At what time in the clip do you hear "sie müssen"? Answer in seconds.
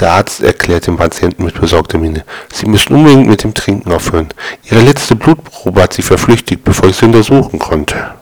2.50-2.94